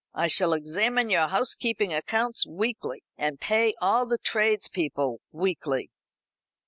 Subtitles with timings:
[0.15, 5.91] I shall examine your housekeeping accounts weekly, and pay all the tradespeople weekly."